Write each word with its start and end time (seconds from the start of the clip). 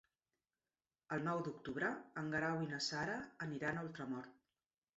El 1.17 1.21
nou 1.27 1.41
d'octubre 1.49 1.91
en 2.23 2.33
Guerau 2.37 2.65
i 2.65 2.73
na 2.73 2.81
Sara 2.89 3.21
aniran 3.49 3.79
a 3.83 3.87
Ultramort. 3.89 4.45